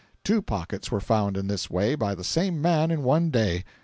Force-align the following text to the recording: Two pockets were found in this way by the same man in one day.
Two 0.23 0.41
pockets 0.41 0.89
were 0.89 0.99
found 0.99 1.37
in 1.37 1.45
this 1.47 1.69
way 1.69 1.93
by 1.93 2.15
the 2.15 2.23
same 2.23 2.59
man 2.59 2.89
in 2.89 3.03
one 3.03 3.29
day. 3.29 3.63